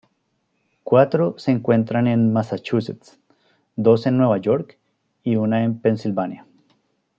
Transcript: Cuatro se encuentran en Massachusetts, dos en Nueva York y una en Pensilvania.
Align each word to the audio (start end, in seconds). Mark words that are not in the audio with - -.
Cuatro 0.83 1.35
se 1.37 1.51
encuentran 1.51 2.07
en 2.07 2.33
Massachusetts, 2.33 3.19
dos 3.75 4.07
en 4.07 4.17
Nueva 4.17 4.39
York 4.39 4.79
y 5.23 5.35
una 5.35 5.63
en 5.63 5.77
Pensilvania. 5.79 6.47